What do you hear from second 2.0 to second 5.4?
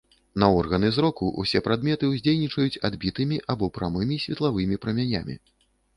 уздзейнічаюць адбітымі або прамымі светлавымі прамянямі.